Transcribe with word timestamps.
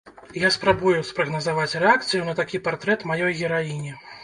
Я 0.43 0.47
спрабую 0.53 0.93
спрагназаваць 1.09 1.77
рэакцыю 1.85 2.25
на 2.31 2.37
такі 2.41 2.63
партрэт 2.71 3.07
маёй 3.13 3.39
гераіні. 3.45 3.97